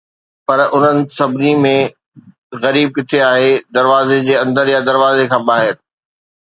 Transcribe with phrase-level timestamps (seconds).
[0.45, 1.73] پر انهن سڀني ۾
[2.65, 5.81] غريب ڪٿي آهي، دروازي جي اندر يا دروازي کان ٻاهر؟